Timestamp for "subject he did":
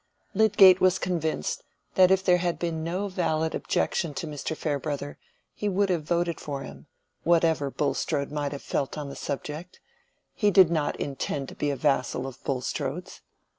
9.15-10.71